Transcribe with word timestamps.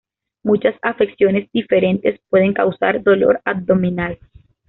Muchas 0.41 0.73
afecciones 0.81 1.47
diferentes 1.51 2.19
pueden 2.31 2.53
causar 2.55 3.03
dolor 3.03 3.39
abdominal. 3.45 4.17